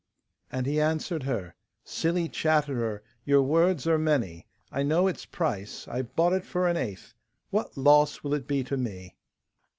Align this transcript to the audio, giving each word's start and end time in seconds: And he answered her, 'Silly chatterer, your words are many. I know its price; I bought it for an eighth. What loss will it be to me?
And 0.51 0.65
he 0.65 0.81
answered 0.81 1.21
her, 1.29 1.53
'Silly 1.83 2.27
chatterer, 2.27 3.03
your 3.23 3.43
words 3.43 3.85
are 3.85 3.99
many. 3.99 4.47
I 4.71 4.81
know 4.81 5.05
its 5.07 5.25
price; 5.27 5.87
I 5.87 6.01
bought 6.01 6.33
it 6.33 6.43
for 6.43 6.67
an 6.67 6.75
eighth. 6.75 7.13
What 7.51 7.77
loss 7.77 8.23
will 8.23 8.33
it 8.33 8.47
be 8.47 8.63
to 8.63 8.77
me? 8.77 9.13